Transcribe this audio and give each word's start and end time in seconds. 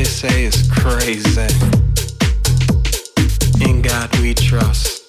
they 0.00 0.04
say 0.04 0.44
is 0.44 0.66
crazy. 0.72 1.46
In 3.62 3.82
God 3.82 4.08
we 4.20 4.32
trust. 4.32 4.99